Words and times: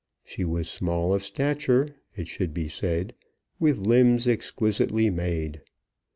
She 0.25 0.43
was 0.43 0.67
small 0.67 1.13
of 1.13 1.21
stature, 1.21 1.95
it 2.15 2.27
should 2.27 2.55
be 2.55 2.67
said, 2.67 3.13
with 3.59 3.77
limbs 3.77 4.27
exquisitely 4.27 5.11
made. 5.11 5.61